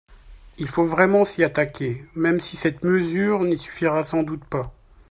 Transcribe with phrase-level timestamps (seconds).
[0.57, 4.73] Il faut vraiment s’y attaquer, même si cette mesure n’y suffira sans doute pas.